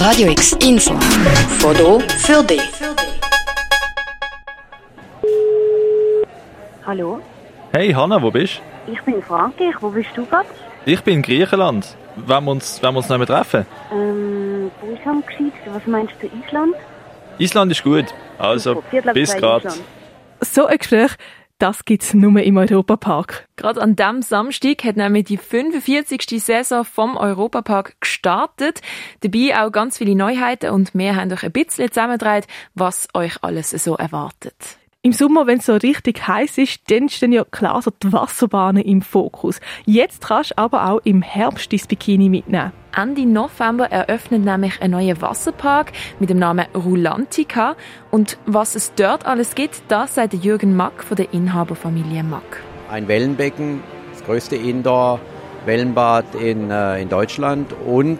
Radio 0.00 0.30
X 0.30 0.52
Info. 0.62 0.94
Foto 1.58 2.00
für 2.00 2.42
dich. 2.42 2.62
Hallo, 6.86 7.20
Hey 7.72 7.92
Hanna, 7.92 8.20
wo 8.20 8.30
bist 8.30 8.60
ich 8.90 9.00
bin 9.02 9.14
in 9.16 9.22
Frankreich. 9.22 9.74
Wo 9.80 9.90
bist 9.90 10.08
du 10.16 10.24
gerade? 10.26 10.48
du? 10.84 10.90
Ich 10.90 11.02
bin 11.02 11.16
in 11.16 11.22
Griechenland. 11.22 11.94
Wollen 12.16 12.44
wir 12.44 12.50
uns, 12.50 12.82
wollen 12.82 12.94
wir 12.94 12.98
uns 12.98 13.08
noch 13.08 13.18
mal 13.18 13.26
treffen? 13.26 13.66
Ähm, 13.92 14.70
wo 14.80 14.92
ist 14.92 15.06
am 15.06 15.22
gescheitsten? 15.24 15.74
Was 15.74 15.86
meinst 15.86 16.14
du, 16.20 16.26
Island? 16.26 16.74
Island 17.38 17.72
ist 17.72 17.84
gut. 17.84 18.06
Also, 18.38 18.74
Super, 18.74 18.88
Viertel 18.90 19.08
ab 19.10 19.14
bis 19.14 19.30
zwei 19.30 19.38
grad. 19.38 19.64
Island. 19.66 19.82
So 20.40 20.66
ein 20.66 20.78
Gespräch, 20.78 21.10
das 21.60 21.84
gibt's 21.84 22.14
nur 22.14 22.42
im 22.42 22.56
Europapark. 22.56 23.46
Gerade 23.56 23.82
an 23.82 23.94
diesem 23.94 24.22
Samstag 24.22 24.82
hat 24.84 24.96
nämlich 24.96 25.24
die 25.24 25.36
45. 25.36 26.42
Saison 26.42 26.84
vom 26.84 27.16
Europapark 27.16 28.00
gestartet. 28.00 28.80
Dabei 29.20 29.60
auch 29.60 29.70
ganz 29.70 29.98
viele 29.98 30.14
Neuheiten 30.14 30.70
und 30.70 30.94
wir 30.94 31.16
haben 31.16 31.30
euch 31.32 31.42
ein 31.42 31.52
bisschen 31.52 31.88
zusammengetragen, 31.88 32.46
was 32.74 33.08
euch 33.14 33.42
alles 33.42 33.70
so 33.70 33.94
erwartet. 33.96 34.79
Im 35.02 35.12
Sommer, 35.12 35.46
wenn 35.46 35.60
es 35.60 35.64
so 35.64 35.76
richtig 35.76 36.28
heiß 36.28 36.58
ist, 36.58 36.90
dann 36.90 37.08
stehen 37.08 37.32
ja 37.32 37.42
klar 37.44 37.80
so 37.80 37.90
die 37.90 38.12
Wasserbahnen 38.12 38.82
im 38.82 39.00
Fokus. 39.00 39.58
Jetzt 39.86 40.26
kannst 40.26 40.50
du 40.50 40.58
aber 40.58 40.90
auch 40.90 41.00
im 41.04 41.22
Herbst 41.22 41.72
dein 41.72 41.80
Bikini 41.88 42.28
mitnehmen. 42.28 42.72
Ende 42.94 43.24
November 43.24 43.90
eröffnet 43.90 44.44
nämlich 44.44 44.82
ein 44.82 44.90
neuer 44.90 45.18
Wasserpark 45.22 45.92
mit 46.18 46.28
dem 46.28 46.38
Namen 46.38 46.66
Rulantica. 46.74 47.76
Und 48.10 48.36
was 48.44 48.74
es 48.74 48.92
dort 48.94 49.24
alles 49.24 49.54
gibt, 49.54 49.80
das 49.88 50.16
sagt 50.16 50.34
der 50.34 50.40
Jürgen 50.40 50.76
Mack 50.76 51.02
von 51.02 51.16
der 51.16 51.32
Inhaberfamilie 51.32 52.22
Mack. 52.22 52.62
ein 52.90 53.08
Wellenbecken, 53.08 53.82
das 54.12 54.22
größte 54.24 54.56
Indoor-Wellenbad 54.56 56.34
in, 56.34 56.70
äh, 56.70 57.00
in 57.00 57.08
Deutschland 57.08 57.72
und 57.86 58.18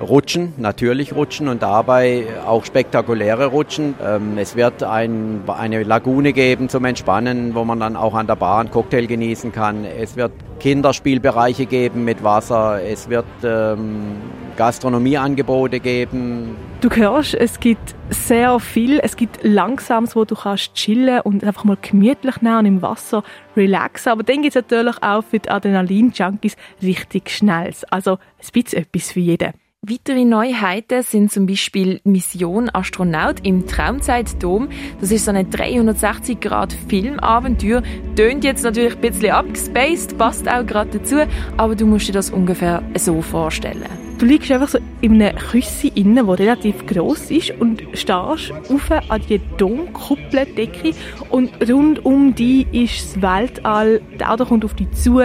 Rutschen, 0.00 0.52
natürlich 0.58 1.14
Rutschen 1.14 1.48
und 1.48 1.62
dabei 1.62 2.26
auch 2.46 2.64
spektakuläre 2.64 3.46
Rutschen. 3.46 3.94
Ähm, 4.04 4.36
es 4.38 4.54
wird 4.54 4.82
ein, 4.82 5.42
eine 5.46 5.82
Lagune 5.82 6.32
geben 6.32 6.68
zum 6.68 6.84
Entspannen, 6.84 7.54
wo 7.54 7.64
man 7.64 7.80
dann 7.80 7.96
auch 7.96 8.14
an 8.14 8.26
der 8.26 8.36
Bar 8.36 8.60
einen 8.60 8.70
Cocktail 8.70 9.06
genießen 9.06 9.52
kann. 9.52 9.84
Es 9.84 10.16
wird 10.16 10.32
Kinderspielbereiche 10.60 11.66
geben 11.66 12.04
mit 12.04 12.22
Wasser. 12.22 12.82
Es 12.82 13.08
wird 13.08 13.26
ähm, 13.42 14.16
Gastronomieangebote 14.56 15.80
geben. 15.80 16.56
Du 16.80 16.90
hörst, 16.90 17.34
es 17.34 17.58
gibt 17.58 17.94
sehr 18.10 18.60
viel. 18.60 18.98
Es 19.02 19.16
gibt 19.16 19.42
Langsames, 19.42 20.14
wo 20.14 20.24
du 20.24 20.34
kannst 20.34 20.74
chillen 20.74 21.20
und 21.22 21.42
einfach 21.42 21.64
mal 21.64 21.78
gemütlich 21.80 22.42
nehmen 22.42 22.58
und 22.58 22.66
im 22.66 22.82
Wasser 22.82 23.22
relaxen. 23.56 24.12
Aber 24.12 24.22
dann 24.22 24.42
gibt 24.42 24.54
es 24.54 24.62
natürlich 24.62 25.02
auch 25.02 25.22
für 25.22 25.38
die 25.38 25.50
Adrenalin-Junkies 25.50 26.56
richtig 26.82 27.30
Schnelles. 27.30 27.84
Also 27.84 28.12
ein 28.12 28.52
bisschen 28.52 28.82
etwas 28.82 29.12
für 29.12 29.20
jeden. 29.20 29.52
Weitere 29.88 30.24
Neuheiten 30.24 31.04
sind 31.04 31.30
zum 31.30 31.46
Beispiel 31.46 32.00
Mission 32.02 32.68
Astronaut 32.72 33.46
im 33.46 33.68
Traumzeitdom. 33.68 34.68
Das 35.00 35.12
ist 35.12 35.26
so 35.26 35.30
ein 35.30 35.48
360-Grad-Filmabenteuer. 35.48 37.84
Tönt 38.16 38.42
jetzt 38.42 38.64
natürlich 38.64 38.96
ein 38.96 39.00
bisschen 39.00 39.30
abgespaced, 39.30 40.18
passt 40.18 40.48
auch 40.48 40.66
gerade 40.66 40.98
dazu, 40.98 41.18
aber 41.56 41.76
du 41.76 41.86
musst 41.86 42.08
dir 42.08 42.14
das 42.14 42.30
ungefähr 42.30 42.82
so 42.96 43.22
vorstellen. 43.22 43.86
Du 44.18 44.26
liegst 44.26 44.50
einfach 44.50 44.70
so 44.70 44.80
in 45.02 45.22
einem 45.22 45.36
Küssi 45.36 45.92
innen, 45.94 46.26
das 46.26 46.38
relativ 46.40 46.84
gross 46.86 47.30
ist 47.30 47.52
und 47.60 47.84
stehst 47.92 48.52
auf 48.68 48.90
an 48.90 49.22
die 49.28 49.40
Domkuppeldecke 49.56 50.94
und 51.28 51.52
rund 51.70 52.04
um 52.04 52.34
dich 52.34 52.66
ist 52.72 53.14
das 53.14 53.22
Weltall, 53.22 54.00
der 54.18 54.32
Auto 54.32 54.46
kommt 54.46 54.64
auf 54.64 54.74
dich 54.74 54.90
zu. 54.92 55.20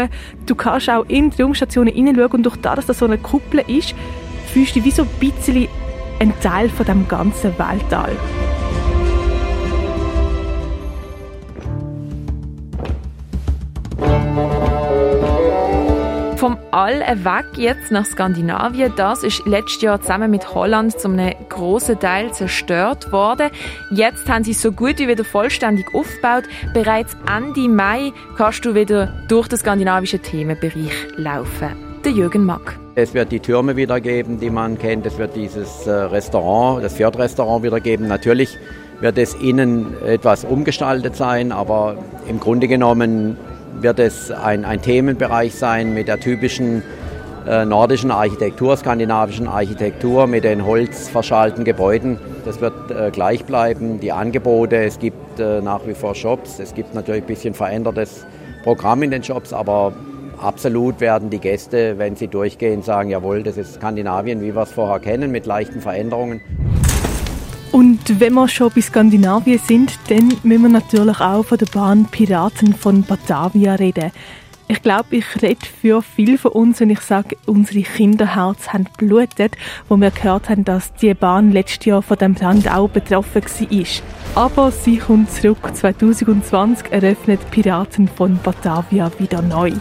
Du 0.45 0.53
kannst 0.53 0.87
auch 0.87 1.03
in 1.07 1.31
die 1.31 1.41
Raumstationen 1.41 1.91
hineinschauen 1.91 2.31
und 2.31 2.43
durch 2.43 2.57
das, 2.57 2.75
dass 2.75 2.85
das 2.85 2.99
so 2.99 3.05
eine 3.05 3.17
Kuppel 3.17 3.63
ist, 3.65 3.95
fühlst 4.51 4.75
dich 4.75 4.83
wie 4.83 4.91
so 4.91 5.03
ein 5.03 5.09
bisschen 5.19 5.67
ein 6.19 6.33
Teil 6.41 6.69
von 6.69 6.85
dem 6.85 7.07
ganzen 7.07 7.57
Weltall. 7.57 8.15
Vom 16.37 16.57
All 16.71 17.01
weg 17.23 17.45
jetzt 17.57 17.91
nach 17.91 18.05
Skandinavien. 18.05 18.93
Das 18.95 19.23
ist 19.23 19.45
letztes 19.45 19.81
Jahr 19.83 20.01
zusammen 20.01 20.31
mit 20.31 20.55
Holland 20.55 20.99
zum 20.99 21.13
einem 21.13 21.35
grossen 21.49 21.99
Teil 21.99 22.33
zerstört 22.33 23.11
worden. 23.11 23.51
Jetzt 23.91 24.27
haben 24.27 24.43
sie 24.43 24.51
es 24.51 24.61
so 24.61 24.71
gut 24.71 24.97
wie 24.97 25.07
wieder 25.07 25.23
vollständig 25.23 25.85
aufgebaut. 25.93 26.45
Bereits 26.73 27.15
Ende 27.31 27.69
Mai 27.69 28.11
kannst 28.37 28.65
du 28.65 28.73
wieder 28.73 29.13
durch 29.27 29.47
den 29.49 29.59
skandinavischen 29.59 30.23
Themenbereich 30.23 31.07
laufen. 31.15 31.75
Der 32.03 32.11
Jürgen 32.11 32.43
Mack. 32.43 32.80
Es 32.93 33.13
wird 33.13 33.31
die 33.31 33.39
Türme 33.39 33.77
wieder 33.77 34.01
geben, 34.01 34.37
die 34.41 34.49
man 34.49 34.77
kennt. 34.77 35.05
Es 35.05 35.17
wird 35.17 35.33
dieses 35.33 35.87
äh, 35.87 35.91
Restaurant, 35.91 36.83
das 36.83 36.93
Fjordrestaurant 36.95 37.63
wieder 37.63 37.79
geben. 37.79 38.09
Natürlich 38.09 38.57
wird 38.99 39.17
es 39.17 39.33
innen 39.33 39.95
etwas 40.05 40.43
umgestaltet 40.43 41.15
sein, 41.15 41.53
aber 41.53 41.95
im 42.27 42.41
Grunde 42.41 42.67
genommen 42.67 43.37
wird 43.79 43.97
es 43.99 44.29
ein, 44.29 44.65
ein 44.65 44.81
Themenbereich 44.81 45.55
sein 45.55 45.93
mit 45.93 46.09
der 46.09 46.19
typischen 46.19 46.83
äh, 47.47 47.63
nordischen 47.63 48.11
Architektur, 48.11 48.75
skandinavischen 48.75 49.47
Architektur, 49.47 50.27
mit 50.27 50.43
den 50.43 50.65
holzverschalten 50.65 51.63
Gebäuden. 51.63 52.19
Das 52.43 52.59
wird 52.59 52.91
äh, 52.91 53.09
gleich 53.09 53.45
bleiben. 53.45 54.01
Die 54.01 54.11
Angebote, 54.11 54.75
es 54.75 54.99
gibt 54.99 55.39
nach 55.39 55.87
wie 55.87 55.93
vor 55.93 56.13
Shops, 56.13 56.59
es 56.59 56.75
gibt 56.75 56.93
natürlich 56.93 57.21
ein 57.21 57.27
bisschen 57.27 57.53
verändertes 57.53 58.25
Programm 58.63 59.01
in 59.01 59.11
den 59.11 59.23
Shops, 59.23 59.53
aber 59.53 59.93
absolut 60.41 60.99
werden 60.99 61.29
die 61.29 61.39
Gäste, 61.39 61.97
wenn 61.97 62.15
sie 62.15 62.27
durchgehen, 62.27 62.81
sagen, 62.81 63.09
jawohl, 63.09 63.43
das 63.43 63.57
ist 63.57 63.75
Skandinavien, 63.75 64.41
wie 64.41 64.55
wir 64.55 64.63
es 64.63 64.71
vorher 64.71 64.99
kennen, 64.99 65.31
mit 65.31 65.45
leichten 65.45 65.81
Veränderungen. 65.81 66.41
Und 67.71 68.19
wenn 68.19 68.33
wir 68.33 68.47
schon 68.49 68.71
bei 68.75 68.81
Skandinavien 68.81 69.59
sind, 69.59 69.97
dann 70.09 70.33
müssen 70.43 70.63
wir 70.63 70.69
natürlich 70.69 71.21
auch 71.21 71.43
von 71.43 71.57
der 71.57 71.67
Bahn 71.67 72.05
Piraten 72.05 72.73
von 72.73 73.03
Batavia 73.03 73.75
reden. 73.75 74.11
Ich 74.67 74.81
glaube, 74.81 75.17
ich 75.17 75.41
rede 75.41 75.65
für 75.65 76.01
viele 76.01 76.37
von 76.37 76.51
uns, 76.51 76.79
wenn 76.79 76.89
ich 76.89 77.01
sage, 77.01 77.35
unsere 77.45 77.81
Kinderherzen 77.81 78.71
haben 78.71 78.87
blutet, 78.97 79.57
wo 79.89 79.97
wir 79.97 80.11
gehört 80.11 80.49
haben, 80.49 80.63
dass 80.63 80.93
die 80.93 81.13
Bahn 81.13 81.51
letztes 81.51 81.85
Jahr 81.85 82.01
von 82.01 82.17
dem 82.17 82.35
Brand 82.35 82.71
auch 82.71 82.89
betroffen 82.89 83.41
war. 83.43 84.43
Aber 84.43 84.71
sie 84.71 84.97
kommt 84.97 85.29
zurück. 85.31 85.75
2020 85.75 86.91
eröffnet 86.91 87.39
Piraten 87.51 88.07
von 88.07 88.39
Batavia 88.41 89.11
wieder 89.19 89.41
neu. 89.41 89.71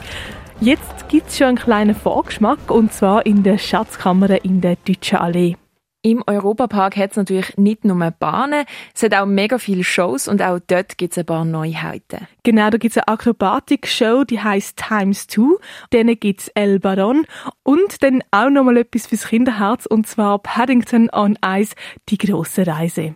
Jetzt 0.63 1.09
gibt 1.09 1.29
es 1.29 1.39
schon 1.39 1.47
einen 1.47 1.57
kleinen 1.57 1.95
Vorgeschmack, 1.95 2.71
und 2.71 2.93
zwar 2.93 3.25
in 3.25 3.43
der 3.43 3.57
Schatzkammer 3.57 4.45
in 4.45 4.61
der 4.61 4.77
Deutschen 4.77 5.17
Allee. 5.17 5.57
Im 6.03 6.23
Europapark 6.27 6.99
hat 6.99 7.13
es 7.13 7.17
natürlich 7.17 7.57
nicht 7.57 7.87
nur 7.87 8.11
Bahnen, 8.11 8.67
es 8.95 9.03
hat 9.03 9.15
auch 9.15 9.25
mega 9.25 9.57
viele 9.57 9.85
Shows 9.85 10.29
und 10.29 10.43
auch 10.43 10.59
dort 10.67 10.99
gibt 10.99 11.13
es 11.13 11.19
ein 11.19 11.25
paar 11.25 11.47
Neuheiten. 11.47 12.27
Genau, 12.43 12.69
da 12.69 12.77
gibt's 12.77 12.99
eine 12.99 13.09
Akrobatik-Show, 13.09 14.25
die 14.25 14.41
heißt 14.41 14.77
Times 14.77 15.29
2. 15.29 15.57
Dann 15.91 16.09
gibt's 16.21 16.49
El 16.49 16.79
Baron 16.79 17.27
und 17.63 18.03
dann 18.03 18.23
auch 18.31 18.51
nochmal 18.51 18.77
etwas 18.77 19.07
fürs 19.07 19.29
Kinderherz 19.29 19.87
und 19.87 20.07
zwar 20.07 20.41
Paddington 20.41 21.09
on 21.11 21.39
Ice, 21.43 21.75
die 22.11 22.19
grosse 22.19 22.67
Reise. 22.67 23.15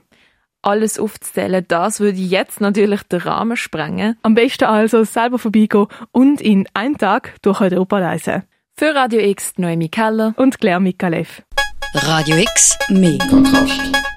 Alles 0.64 0.98
aufzuzählen, 0.98 1.64
das 1.69 2.00
würde 2.00 2.19
jetzt 2.19 2.60
natürlich 2.60 3.02
den 3.02 3.20
Rahmen 3.20 3.56
sprengen. 3.56 4.16
Am 4.22 4.34
besten 4.34 4.64
also 4.64 5.04
selber 5.04 5.38
vorbeigehen 5.38 5.86
und 6.10 6.41
in 6.41 6.66
einem 6.72 6.97
Tag 6.97 7.34
durch 7.42 7.60
Europa 7.60 7.98
reisen. 7.98 8.44
Für 8.76 8.94
Radio 8.94 9.20
X 9.20 9.52
Noemi 9.58 9.88
Keller. 9.88 10.34
Und 10.36 10.58
Claire 10.58 10.80
Mikalev. 10.80 11.42
Radio 11.94 12.36
X, 12.36 12.78
mehr 12.88 13.19
Kontrast. 13.28 14.13